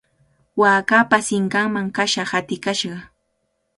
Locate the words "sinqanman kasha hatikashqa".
1.27-2.97